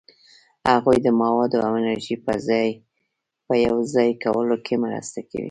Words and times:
هغوی 0.71 0.97
د 1.03 1.07
موادو 1.21 1.57
او 1.65 1.71
انرژي 1.79 2.15
په 3.47 3.53
یوځای 3.67 4.09
کولو 4.23 4.55
کې 4.65 4.75
مرسته 4.83 5.19
کوي. 5.29 5.39